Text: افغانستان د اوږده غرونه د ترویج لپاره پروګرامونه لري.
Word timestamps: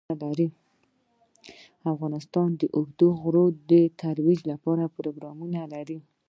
افغانستان 1.93 2.49
د 2.61 2.61
اوږده 2.75 3.09
غرونه 3.21 3.57
د 3.71 3.71
ترویج 4.01 4.39
لپاره 4.51 4.93
پروګرامونه 4.95 5.59
لري. 5.73 5.99